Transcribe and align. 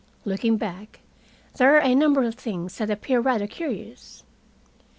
Looking 0.25 0.57
back, 0.57 1.01
there 1.57 1.75
are 1.75 1.79
a 1.81 1.93
number 1.93 2.23
of 2.23 2.33
things 2.33 2.79
that 2.79 2.89
appear 2.89 3.19
rather 3.19 3.45
curious. 3.45 4.23